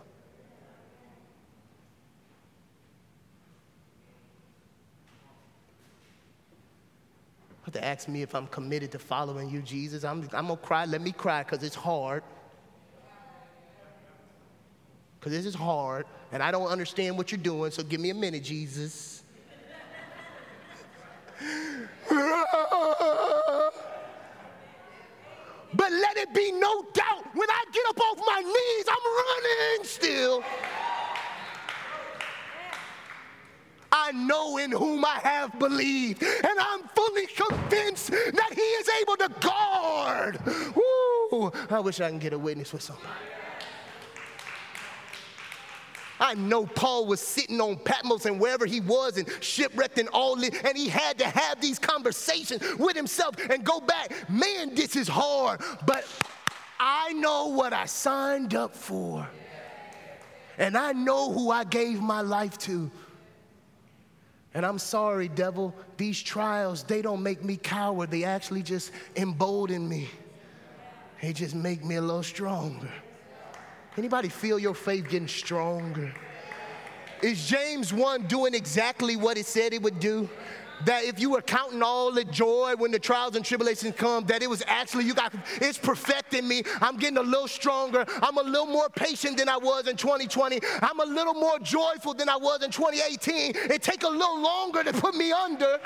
[7.64, 10.04] Have to ask me if I'm committed to following you, Jesus.
[10.04, 10.84] I'm, I'm gonna cry.
[10.84, 12.22] Let me cry because it's hard.
[15.18, 18.14] Because this is hard, and I don't understand what you're doing, so give me a
[18.14, 19.22] minute, Jesus.
[25.74, 29.84] but let it be no doubt when I get up off my knees, I'm running
[29.84, 30.42] still.
[33.92, 39.16] I know in whom I have believed, and I'm fully convinced that He is able
[39.18, 40.38] to guard.
[40.74, 41.52] Woo!
[41.70, 43.08] I wish I can get a witness with somebody.
[46.22, 50.36] I know Paul was sitting on Patmos and wherever he was and shipwrecked and all
[50.36, 54.30] this, and he had to have these conversations with himself and go back.
[54.30, 56.06] Man, this is hard, but
[56.78, 59.28] I know what I signed up for.
[60.58, 62.90] And I know who I gave my life to.
[64.54, 68.10] And I'm sorry, devil, these trials, they don't make me coward.
[68.10, 70.10] They actually just embolden me.
[71.22, 72.90] They just make me a little stronger.
[73.96, 76.12] Anybody feel your faith getting stronger?
[77.22, 80.28] Is James 1 doing exactly what it said it would do?
[80.84, 84.42] That if you were counting all the joy when the trials and tribulations come, that
[84.42, 86.62] it was actually, you got, it's perfecting me.
[86.80, 88.04] I'm getting a little stronger.
[88.22, 90.60] I'm a little more patient than I was in 2020.
[90.82, 93.52] I'm a little more joyful than I was in 2018.
[93.72, 95.78] It take a little longer to put me under.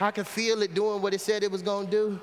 [0.00, 2.20] I can feel it doing what it said it was to do.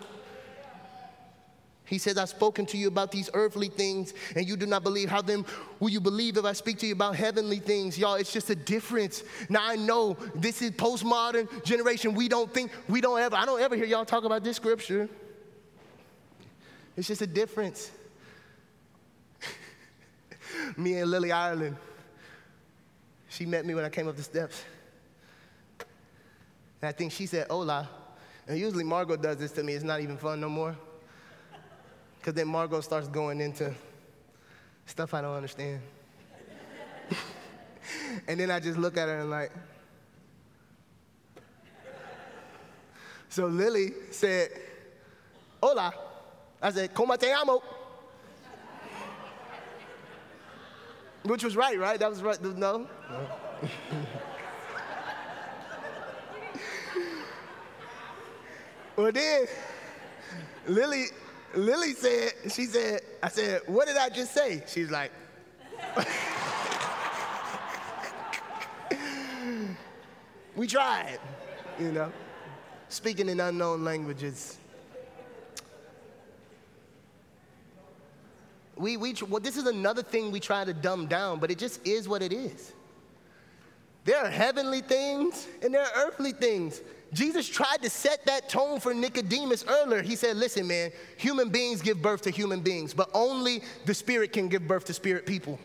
[1.85, 5.07] He says, I've spoken to you about these earthly things, and you do not believe.
[5.07, 5.45] How then
[5.79, 7.97] will you believe if I speak to you about heavenly things?
[7.97, 9.23] Y'all, it's just a difference.
[9.49, 12.15] Now, I know this is postmodern generation.
[12.15, 15.07] We don't think, we don't ever, I don't ever hear y'all talk about this scripture.
[16.97, 17.91] It's just a difference.
[20.77, 21.75] me and Lily Ireland,
[23.29, 24.63] she met me when I came up the steps.
[26.81, 27.87] And I think she said, hola.
[28.47, 29.73] And usually Margot does this to me.
[29.73, 30.75] It's not even fun no more.
[32.25, 33.71] Because then Margot starts going into
[34.87, 35.79] stuff I don't understand.
[38.27, 39.51] and then I just look at her and like,
[43.29, 44.49] so Lily said,
[45.61, 45.93] hola.
[46.59, 47.61] I said, como te amo?
[51.25, 51.99] Which was right, right?
[51.99, 52.41] That was right.
[52.41, 52.55] No?
[52.57, 52.87] no.
[58.95, 59.45] well, then,
[60.65, 61.09] Lily
[61.53, 64.63] Lily said, she said, I said, what did I just say?
[64.67, 65.11] She's like,
[70.55, 71.19] we tried,
[71.79, 72.11] you know,
[72.89, 74.57] speaking in unknown languages.
[78.75, 81.85] We, we, well, this is another thing we try to dumb down, but it just
[81.87, 82.73] is what it is.
[84.03, 86.81] There are heavenly things and there are earthly things.
[87.15, 90.01] Jesus tried to set that tone for Nicodemus earlier.
[90.01, 94.33] He said, Listen, man, human beings give birth to human beings, but only the Spirit
[94.33, 95.57] can give birth to spirit people.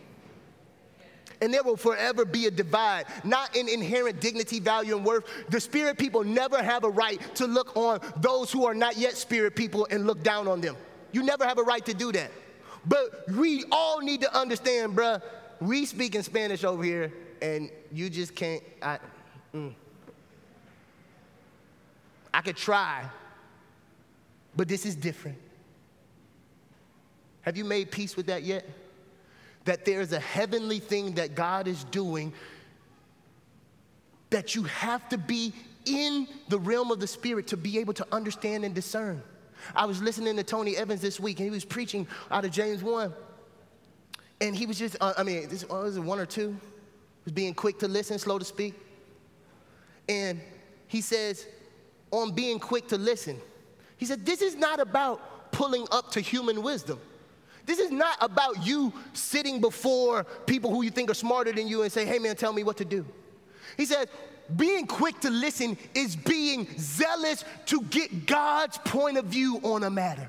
[1.42, 5.24] And there will forever be a divide, not in inherent dignity, value, and worth.
[5.48, 9.16] The spirit people never have a right to look on those who are not yet
[9.16, 10.76] spirit people and look down on them.
[11.12, 12.30] You never have a right to do that.
[12.86, 15.22] But we all need to understand, bruh,
[15.60, 17.10] we speak in Spanish over here,
[17.40, 18.62] and you just can't.
[18.82, 18.98] I,
[19.54, 19.72] mm.
[22.32, 23.04] I could try,
[24.56, 25.38] but this is different.
[27.42, 28.64] Have you made peace with that yet?
[29.64, 32.32] That there's a heavenly thing that God is doing
[34.30, 35.52] that you have to be
[35.84, 39.22] in the realm of the spirit to be able to understand and discern.
[39.74, 42.82] I was listening to Tony Evans this week and he was preaching out of James
[42.82, 43.12] 1.
[44.40, 46.50] And he was just, uh, I mean, this was it one or two?
[46.50, 48.74] He was being quick to listen, slow to speak.
[50.08, 50.40] And
[50.86, 51.46] he says,
[52.10, 53.40] on being quick to listen.
[53.96, 57.00] He said, This is not about pulling up to human wisdom.
[57.66, 61.82] This is not about you sitting before people who you think are smarter than you
[61.82, 63.06] and say, hey man, tell me what to do.
[63.76, 64.08] He says,
[64.56, 69.90] being quick to listen is being zealous to get God's point of view on a
[69.90, 70.28] matter.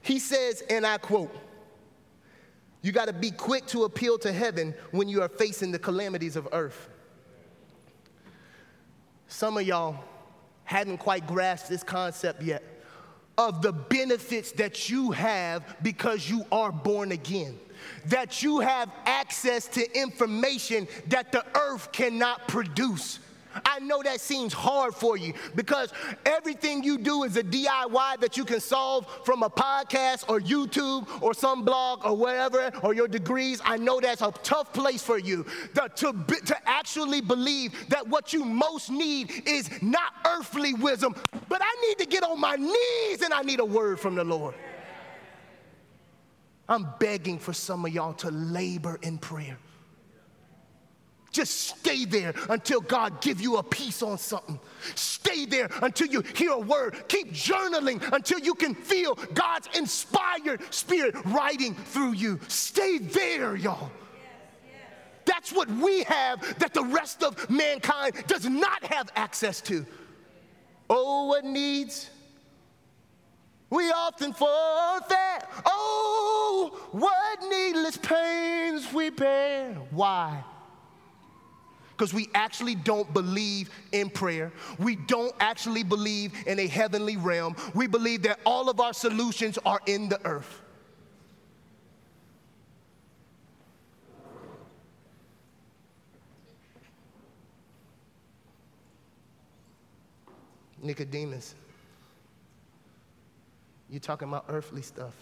[0.00, 1.34] He says, and I quote,
[2.80, 6.36] you got to be quick to appeal to heaven when you are facing the calamities
[6.36, 6.88] of earth.
[9.26, 10.04] Some of y'all
[10.68, 12.62] haven't quite grasped this concept yet
[13.38, 17.58] of the benefits that you have because you are born again.
[18.06, 23.18] That you have access to information that the earth cannot produce.
[23.64, 25.92] I know that seems hard for you because
[26.24, 31.06] everything you do is a DIY that you can solve from a podcast or YouTube
[31.22, 33.60] or some blog or whatever or your degrees.
[33.64, 35.44] I know that's a tough place for you
[35.74, 36.12] the, to,
[36.46, 41.14] to actually believe that what you most need is not earthly wisdom,
[41.48, 44.24] but I need to get on my knees and I need a word from the
[44.24, 44.54] Lord.
[46.68, 49.58] I'm begging for some of y'all to labor in prayer.
[51.30, 54.58] Just stay there until God give you a piece on something.
[54.94, 57.04] Stay there until you hear a word.
[57.08, 62.40] Keep journaling until you can feel God's inspired spirit writing through you.
[62.48, 63.90] Stay there, y'all.
[65.26, 69.84] That's what we have that the rest of mankind does not have access to.
[70.88, 72.08] Oh, what needs
[73.70, 75.46] we often forfeit.
[75.66, 79.74] Oh, what needless pains we bear.
[79.90, 80.42] Why?
[81.98, 84.52] Because we actually don't believe in prayer.
[84.78, 87.56] We don't actually believe in a heavenly realm.
[87.74, 90.62] We believe that all of our solutions are in the earth.
[100.80, 101.56] Nicodemus,
[103.90, 105.14] you're talking about earthly stuff.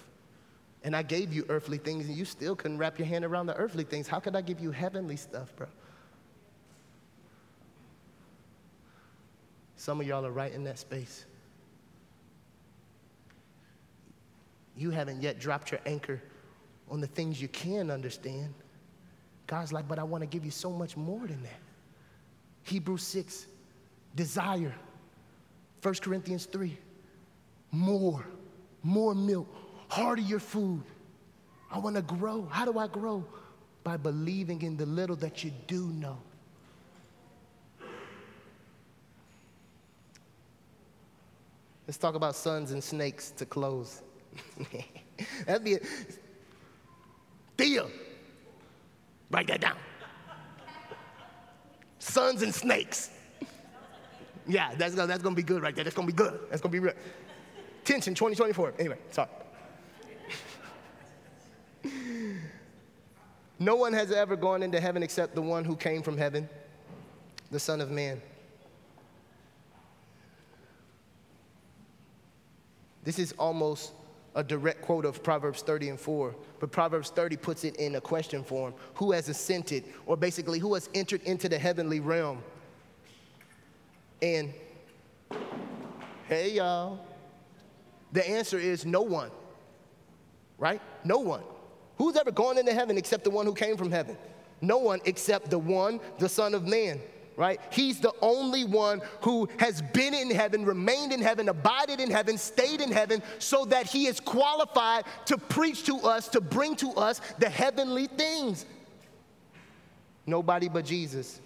[0.85, 3.57] And I gave you earthly things, and you still couldn't wrap your hand around the
[3.57, 4.07] earthly things.
[4.07, 5.67] How could I give you heavenly stuff, bro?
[9.87, 11.27] Some of y'all are right in that space.
[14.77, 16.21] You haven't yet dropped your anchor
[16.91, 18.53] on the things you can understand.
[19.47, 21.61] God's like, but I want to give you so much more than that.
[22.65, 23.47] Hebrews 6,
[24.17, 24.75] desire.
[25.83, 26.77] 1 Corinthians 3,
[27.71, 28.27] more,
[28.83, 29.47] more milk,
[29.87, 30.83] heartier food.
[31.71, 32.49] I want to grow.
[32.51, 33.25] How do I grow?
[33.85, 36.19] By believing in the little that you do know.
[41.87, 44.03] Let's talk about sons and snakes to close.
[45.47, 45.81] That'd be a,
[47.57, 47.87] Thea,
[49.31, 49.77] write that down.
[51.99, 53.11] Sons and snakes.
[54.49, 55.85] Yeah, that's, that's gonna be good right there.
[55.85, 56.39] That's gonna be good.
[56.51, 56.95] That's gonna be real.
[57.85, 58.75] Tension 2024.
[58.79, 59.29] Anyway, sorry.
[63.59, 66.49] no one has ever gone into heaven except the one who came from heaven,
[67.51, 68.21] the Son of Man.
[73.07, 73.93] This is almost
[74.35, 78.01] a direct quote of Proverbs 30 and 4, but Proverbs 30 puts it in a
[78.01, 82.43] question form Who has ascended, or basically, who has entered into the heavenly realm?
[84.21, 84.53] And
[86.27, 86.99] hey, y'all,
[88.11, 89.31] the answer is no one,
[90.59, 90.83] right?
[91.05, 91.45] No one.
[91.99, 94.19] Who's ever gone into heaven except the one who came from heaven?
[94.61, 97.01] No one except the one, the Son of Man
[97.37, 97.61] right?
[97.71, 102.39] He's the only one who has been in heaven, remained in heaven, abided in heaven,
[102.39, 106.91] stayed in heaven, so that he is qualified to preach to us, to bring to
[106.93, 108.65] us the heavenly things.
[110.27, 111.41] Nobody but Jesus.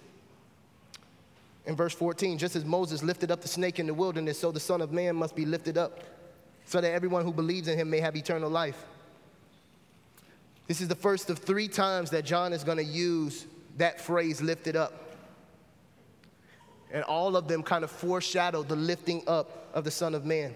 [1.65, 4.59] In verse 14, just as Moses lifted up the snake in the wilderness, so the
[4.59, 5.99] Son of Man must be lifted up,
[6.65, 8.85] so that everyone who believes in him may have eternal life.
[10.67, 13.45] This is the first of three times that John is going to use
[13.77, 15.00] that phrase, lifted up
[16.91, 20.55] and all of them kind of foreshadow the lifting up of the Son of Man.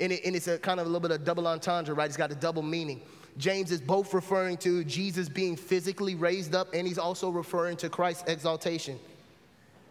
[0.00, 2.06] And, it, and it's a kind of a little bit of double entendre, right?
[2.06, 3.00] It's got a double meaning.
[3.36, 7.88] James is both referring to Jesus being physically raised up, and he's also referring to
[7.88, 8.98] Christ's exaltation.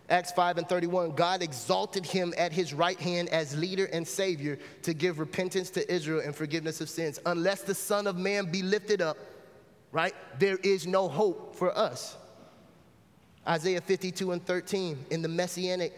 [0.09, 4.59] Acts 5 and 31, God exalted him at his right hand as leader and savior
[4.81, 7.19] to give repentance to Israel and forgiveness of sins.
[7.25, 9.17] Unless the Son of Man be lifted up,
[9.91, 12.17] right, there is no hope for us.
[13.47, 15.93] Isaiah 52 and 13, in the messianic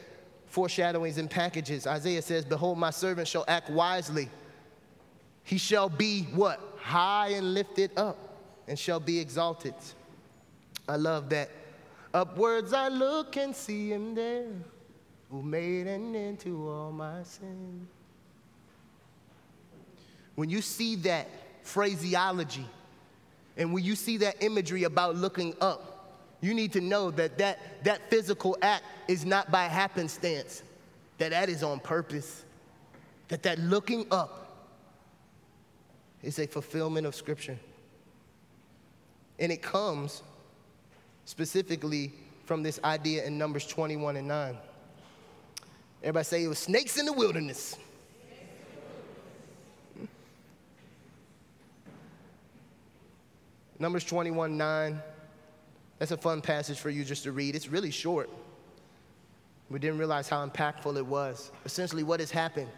[0.47, 4.29] foreshadowings and packages, Isaiah says, Behold, my servant shall act wisely.
[5.43, 6.60] He shall be what?
[6.79, 8.17] High and lifted up,
[8.67, 9.75] and shall be exalted.
[10.87, 11.50] I love that.
[12.13, 14.48] Upwards I look and see him there,
[15.29, 17.87] who made an end to all my sin.
[20.35, 21.27] When you see that
[21.65, 22.65] phraseology.
[23.58, 25.94] And when you see that imagery about looking up,
[26.42, 30.63] you need to know that that, that physical act is not by happenstance,
[31.17, 32.44] that that is on purpose,
[33.29, 34.46] that that looking up
[36.21, 37.58] is a fulfillment of Scripture.
[39.40, 40.23] And it comes
[41.25, 42.13] specifically
[42.46, 44.58] from this idea in Numbers 21 and 9.
[46.02, 47.77] Everybody say it was snakes in the wilderness.
[53.79, 55.02] Numbers 21 9.
[56.00, 57.56] That's a fun passage for you just to read.
[57.56, 58.29] It's really short.
[59.69, 61.52] We didn't realize how impactful it was.
[61.65, 62.69] Essentially, what has happened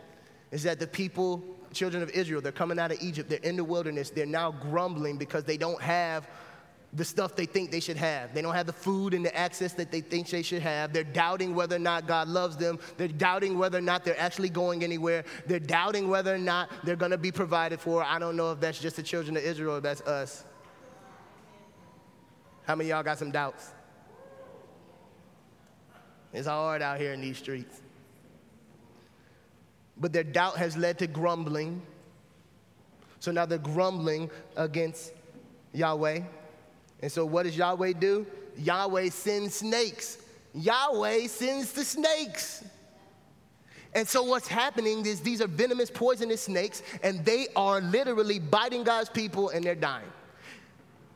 [0.51, 1.43] is that the people,
[1.74, 5.18] children of Israel, they're coming out of Egypt, they're in the wilderness, they're now grumbling
[5.18, 6.28] because they don't have
[6.93, 8.34] the stuff they think they should have.
[8.34, 10.93] They don't have the food and the access that they think they should have.
[10.93, 12.80] They're doubting whether or not God loves them.
[12.95, 15.26] They're doubting whether or not they're actually going anywhere.
[15.45, 18.03] They're doubting whether or not they're going to be provided for.
[18.03, 20.45] I don't know if that's just the children of Israel or that's us.
[22.68, 23.72] How many y'all got some doubts?
[26.34, 27.82] It's hard out here in these streets.
[29.95, 31.82] But their doubt has led to grumbling.
[33.22, 35.13] So now they're grumbling against
[35.74, 36.20] Yahweh.
[37.01, 38.28] And so what does Yahweh do?
[38.57, 40.18] Yahweh sends snakes.
[40.53, 42.65] Yahweh sends the snakes.
[43.95, 48.84] And so what's happening is these are venomous, poisonous snakes, and they are literally biting
[48.84, 50.11] God's people and they're dying.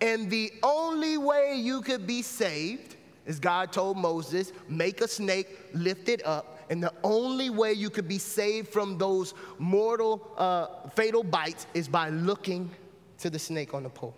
[0.01, 2.95] And the only way you could be saved
[3.25, 6.59] is God told Moses, make a snake, lift it up.
[6.71, 11.87] And the only way you could be saved from those mortal, uh, fatal bites is
[11.87, 12.71] by looking
[13.19, 14.15] to the snake on the pole.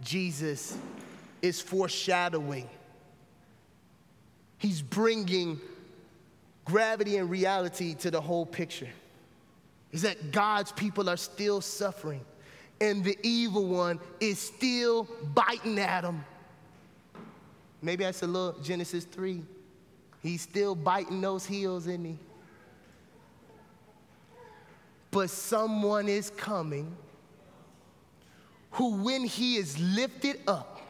[0.00, 0.78] Jesus
[1.42, 2.68] is foreshadowing.
[4.58, 5.60] He's bringing
[6.64, 8.88] gravity and reality to the whole picture.
[9.94, 12.20] Is that God's people are still suffering
[12.80, 16.24] and the evil one is still biting at them.
[17.80, 19.40] Maybe that's a little Genesis 3.
[20.20, 22.18] He's still biting those heels, isn't he?
[25.12, 26.96] But someone is coming
[28.72, 30.80] who, when he is lifted up,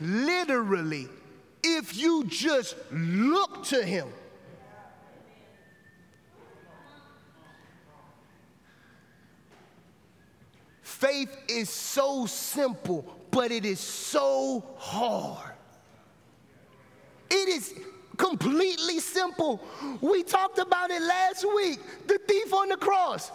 [0.00, 1.10] literally,
[1.62, 4.08] if you just look to him,
[11.02, 15.52] faith is so simple, but it is so hard.
[17.28, 17.74] It is
[18.16, 19.60] completely simple.
[20.00, 21.80] We talked about it last week.
[22.06, 23.32] The thief on the cross.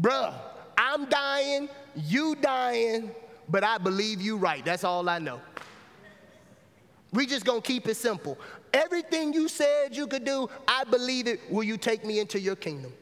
[0.00, 0.32] Bruh,
[0.78, 3.10] I'm dying, you dying,
[3.50, 4.64] but I believe you right.
[4.64, 5.40] That's all I know.
[7.12, 8.38] We just gonna keep it simple.
[8.72, 11.40] Everything you said you could do, I believe it.
[11.50, 12.92] Will you take me into your kingdom?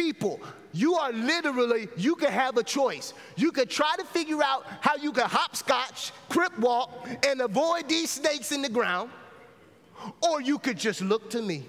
[0.00, 0.40] People,
[0.72, 3.12] you are literally, you can have a choice.
[3.36, 8.08] You can try to figure out how you can hopscotch, crip walk, and avoid these
[8.08, 9.10] snakes in the ground,
[10.22, 11.66] or you could just look to me.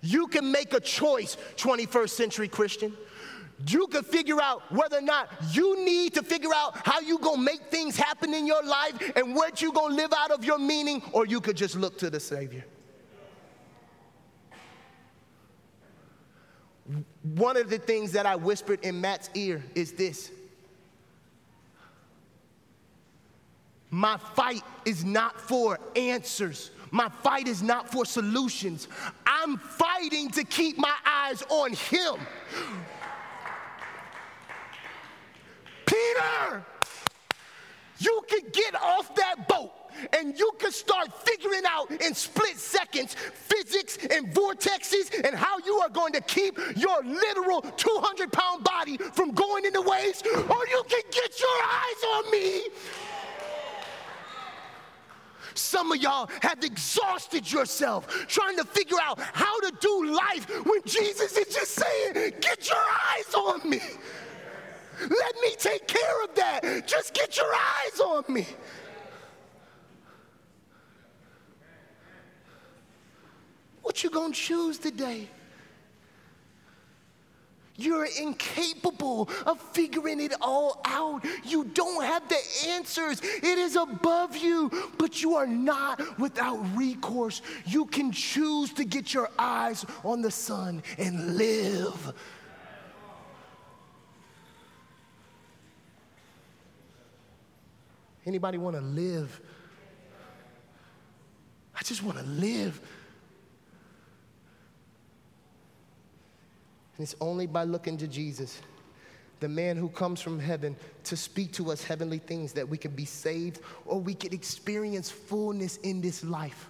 [0.00, 2.96] You can make a choice, 21st century Christian.
[3.66, 7.42] You can figure out whether or not you need to figure out how you gonna
[7.42, 11.02] make things happen in your life and what you gonna live out of your meaning,
[11.12, 12.64] or you could just look to the Savior.
[17.22, 20.30] One of the things that I whispered in Matt's ear is this
[23.90, 26.70] My fight is not for answers.
[26.90, 28.88] My fight is not for solutions.
[29.24, 32.16] I'm fighting to keep my eyes on Him.
[35.92, 36.64] Peter,
[37.98, 39.72] you can get off that boat
[40.14, 45.74] and you can start figuring out in split seconds physics and vortexes and how you
[45.74, 50.66] are going to keep your literal 200 pound body from going in the waves, or
[50.66, 52.62] you can get your eyes on me
[55.54, 60.80] some of y'all have exhausted yourself trying to figure out how to do life when
[60.86, 63.80] Jesus is just saying, Get your eyes on me.
[65.08, 66.86] Let me take care of that.
[66.86, 68.46] Just get your eyes on me.
[73.82, 75.28] What you going to choose today?
[77.76, 81.24] You're incapable of figuring it all out.
[81.42, 82.38] You don't have the
[82.68, 83.20] answers.
[83.22, 87.40] It is above you, but you are not without recourse.
[87.66, 92.14] You can choose to get your eyes on the Son and live.
[98.24, 99.40] Anybody want to live
[101.82, 102.80] I just want to live.
[106.96, 108.60] And it's only by looking to Jesus,
[109.40, 112.92] the man who comes from heaven to speak to us heavenly things, that we can
[112.92, 116.68] be saved or we can experience fullness in this life.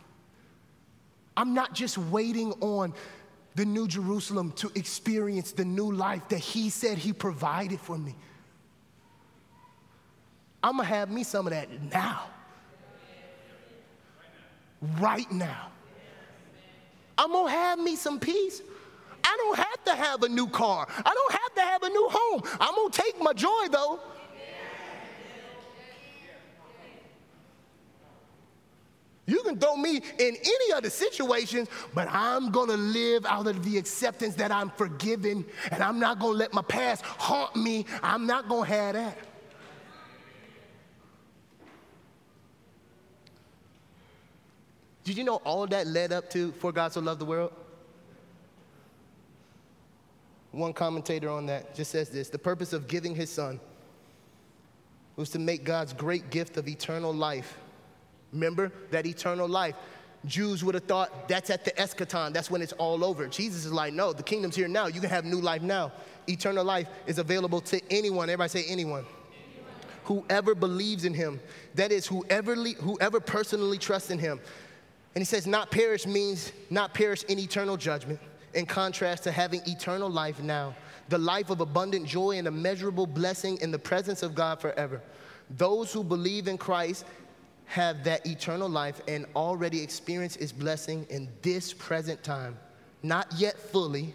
[1.37, 2.95] I'm not just waiting on
[3.55, 8.15] the New Jerusalem to experience the new life that He said He provided for me.
[10.63, 12.27] I'm gonna have me some of that now.
[14.99, 15.69] Right now.
[17.19, 18.63] I'm gonna have me some peace.
[19.25, 20.87] I don't have to have a new car.
[20.91, 22.43] I don't have to have a new home.
[22.61, 24.01] I'm gonna take my joy though.
[29.25, 33.79] You can throw me in any other situations, but I'm gonna live out of the
[33.79, 37.87] acceptance that I'm forgiven and I'm not gonna let my past haunt me.
[38.03, 39.17] I'm not gonna have that.
[45.05, 47.53] Did you know all that led up to For God So Loved the World?
[50.53, 53.59] One commentator on that just says this The purpose of giving his son
[55.17, 57.59] was to make God's great gift of eternal life.
[58.33, 59.75] Remember that eternal life.
[60.25, 63.27] Jews would have thought that's at the eschaton, that's when it's all over.
[63.27, 64.87] Jesus is like, no, the kingdom's here now.
[64.87, 65.91] You can have new life now.
[66.29, 68.31] Eternal life is available to anyone.
[68.31, 69.05] Everybody say anyone.
[70.05, 71.41] Whoever believes in him,
[71.75, 74.41] that is, whoever, whoever personally trusts in him.
[75.15, 78.19] And he says, not perish means not perish in eternal judgment,
[78.55, 80.75] in contrast to having eternal life now,
[81.09, 85.03] the life of abundant joy and immeasurable blessing in the presence of God forever.
[85.51, 87.05] Those who believe in Christ
[87.67, 92.57] have that eternal life and already experience its blessing in this present time.
[93.03, 94.15] Not yet fully,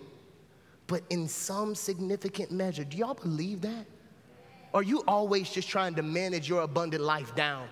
[0.88, 2.84] but in some significant measure.
[2.84, 3.86] Do y'all believe that?
[4.74, 7.68] Or are you always just trying to manage your abundant life down?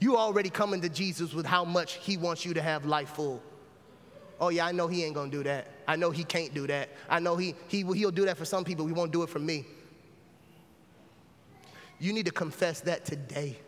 [0.00, 3.42] You already coming to Jesus with how much he wants you to have life full.
[4.40, 5.68] Oh yeah, I know he ain't gonna do that.
[5.86, 6.90] I know he can't do that.
[7.08, 9.38] I know he, he, he'll do that for some people, he won't do it for
[9.38, 9.64] me.
[11.98, 13.58] You need to confess that today.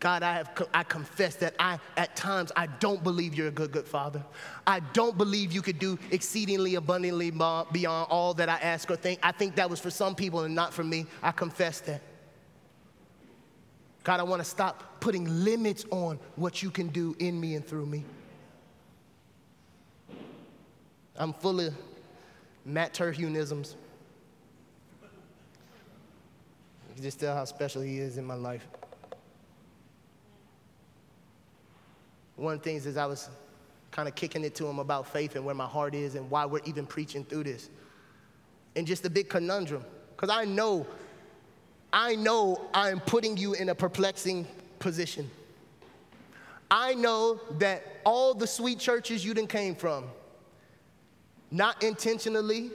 [0.00, 3.72] God, I have I confess that I at times I don't believe you're a good
[3.72, 4.24] good father.
[4.66, 8.96] I don't believe you could do exceedingly abundantly uh, beyond all that I ask or
[8.96, 9.18] think.
[9.24, 11.06] I think that was for some people and not for me.
[11.20, 12.00] I confess that.
[14.08, 17.66] God, I want to stop putting limits on what you can do in me and
[17.66, 18.06] through me.
[21.14, 21.74] I'm full of
[22.64, 23.74] Matt Terhunisms.
[26.88, 28.66] You can just tell how special he is in my life.
[32.36, 33.28] One of the things is I was
[33.90, 36.46] kind of kicking it to him about faith and where my heart is and why
[36.46, 37.68] we're even preaching through this.
[38.74, 39.84] And just a big conundrum.
[40.16, 40.86] Because I know
[41.92, 44.46] I know I'm putting you in a perplexing
[44.78, 45.30] position.
[46.70, 50.04] I know that all the sweet churches you done came from,
[51.50, 52.70] not intentionally,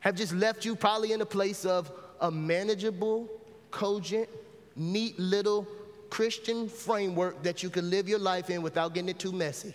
[0.00, 1.90] have just left you probably in a place of
[2.20, 3.28] a manageable,
[3.72, 4.28] cogent,
[4.76, 5.66] neat little
[6.10, 9.74] Christian framework that you can live your life in without getting it too messy.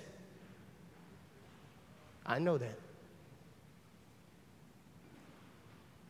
[2.25, 2.77] I know that.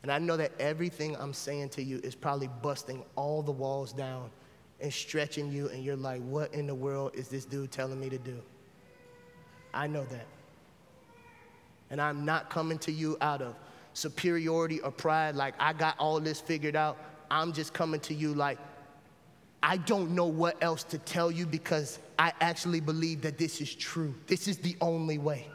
[0.04, 3.94] And I know that everything I'm saying to you is probably busting all the walls
[3.94, 4.32] down
[4.80, 8.10] and stretching you, and you're like, what in the world is this dude telling me
[8.10, 8.42] to do?
[9.74, 10.26] I know that.
[11.92, 13.56] And I'm not coming to you out of
[13.94, 16.98] superiority or pride, like I got all this figured out.
[17.30, 18.58] I'm just coming to you like,
[19.62, 23.76] I don't know what else to tell you because I actually believe that this is
[23.76, 24.16] true.
[24.28, 25.48] This is the only way.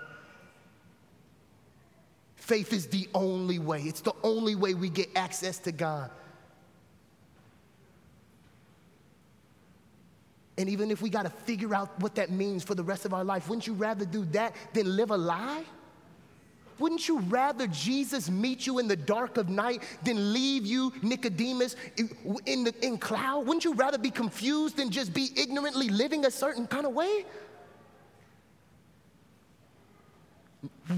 [2.47, 6.12] Faith is the only way, it's the only way we get access to God.
[10.57, 13.12] And even if we got to figure out what that means for the rest of
[13.12, 15.64] our life, wouldn't you rather do that than live a lie?
[16.78, 21.74] Wouldn't you rather Jesus meet you in the dark of night than leave you, Nicodemus,
[21.97, 23.44] in, the in cloud?
[23.49, 27.24] Wouldn't you rather be confused than just be ignorantly living a certain kind of way?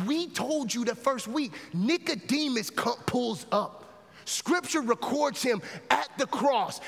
[0.06, 2.70] We told you the first week, Nicodemus
[3.06, 3.84] pulls up.
[4.24, 6.80] Scripture records him at the cross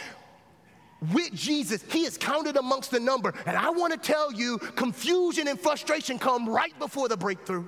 [1.12, 1.82] with Jesus.
[1.90, 3.34] He is counted amongst the number.
[3.46, 7.64] And I want to tell you, confusion and frustration come right before the breakthrough.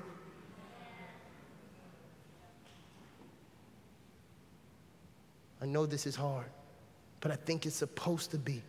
[5.62, 6.46] I know this is hard,
[7.20, 8.62] but I think it's supposed to be.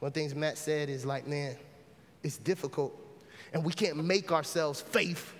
[0.00, 1.56] One of the things Matt said is like, man,
[2.26, 2.94] it's difficult.
[3.52, 5.32] And we can't make ourselves faith.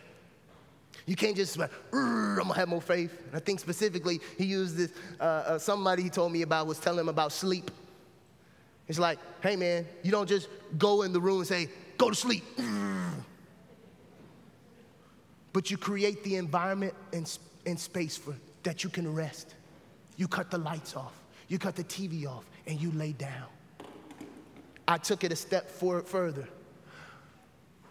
[1.05, 3.13] You can't just like, I'm gonna have more faith.
[3.27, 6.79] And I think specifically, he used this, uh, uh, somebody he told me about was
[6.79, 7.71] telling him about sleep.
[8.89, 11.69] It's like, hey man, you don't just go in the room and say,
[11.99, 12.45] go to sleep.
[15.53, 19.55] But you create the environment and, and space for that you can rest.
[20.17, 21.15] You cut the lights off,
[21.49, 23.47] you cut the TV off, and you lay down.
[24.87, 26.47] I took it a step for, further.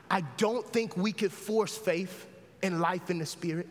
[0.09, 2.27] I don't think we could force faith
[2.61, 3.67] and life in the spirit,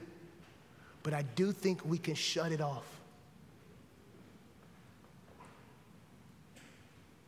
[1.03, 2.85] but I do think we can shut it off.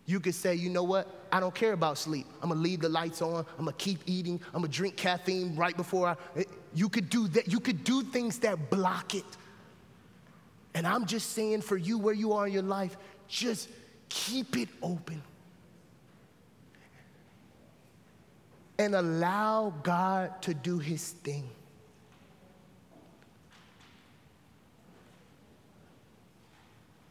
[0.07, 1.09] You could say, you know what?
[1.33, 2.27] I don't care about sleep.
[2.41, 3.45] I'm gonna leave the lights on.
[3.59, 4.41] I'm gonna keep eating.
[4.55, 6.41] I'm gonna drink caffeine right before I.
[6.41, 6.45] Eh,
[6.75, 7.51] you could do that.
[7.51, 9.25] You could do things that block it.
[10.75, 12.97] And I'm just saying for you where you are in your life,
[13.27, 13.69] just
[14.09, 15.23] keep it open.
[18.79, 21.49] And allow God to do his thing.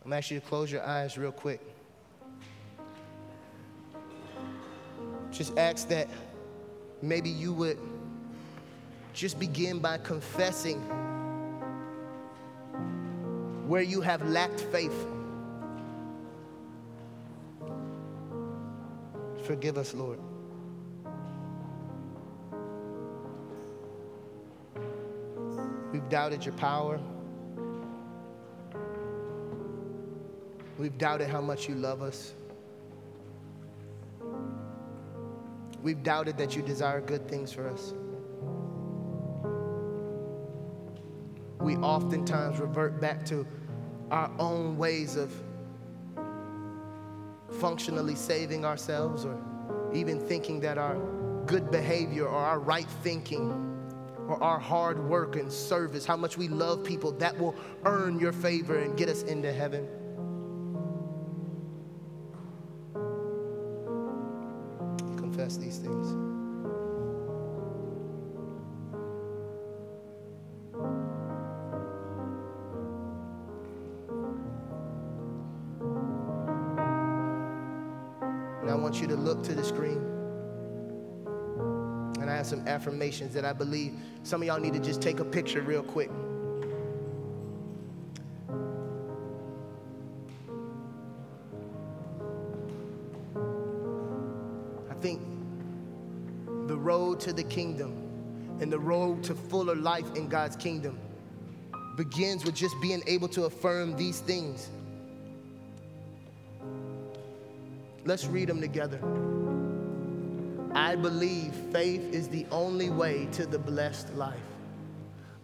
[0.03, 1.59] I'm gonna ask you to close your eyes real quick.
[5.31, 6.07] Just ask that
[7.01, 7.79] maybe you would
[9.13, 10.79] just begin by confessing
[13.67, 15.07] where you have lacked faith.
[19.43, 20.19] Forgive us, Lord.
[25.95, 26.99] We've doubted your power.
[30.77, 32.33] We've doubted how much you love us.
[35.81, 37.93] We've doubted that you desire good things for us.
[41.61, 43.47] We oftentimes revert back to
[44.11, 45.31] our own ways of
[47.61, 49.41] functionally saving ourselves or
[49.93, 50.97] even thinking that our
[51.45, 53.74] good behavior or our right thinking
[54.27, 58.33] or our hard work and service, how much we love people, that will earn your
[58.33, 59.87] favor and get us into heaven.
[65.35, 66.24] confess these things.
[82.75, 86.11] Affirmations that I believe some of y'all need to just take a picture real quick.
[94.91, 95.21] I think
[96.67, 97.93] the road to the kingdom
[98.59, 100.99] and the road to fuller life in God's kingdom
[101.95, 104.69] begins with just being able to affirm these things.
[108.03, 108.99] Let's read them together.
[110.95, 114.39] I believe faith is the only way to the blessed life.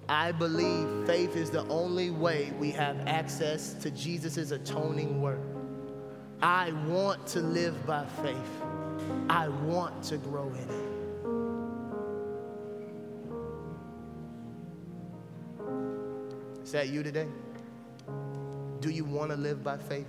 [0.07, 5.41] I believe faith is the only way we have access to Jesus' atoning work.
[6.41, 8.61] I want to live by faith.
[9.29, 10.69] I want to grow in
[16.55, 16.63] it.
[16.63, 17.27] Is that you today?
[18.79, 20.07] Do you want to live by faith?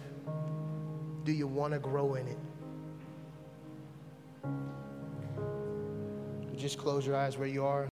[1.25, 2.39] Do you want to grow in it?
[6.63, 7.92] Just close your eyes where you are.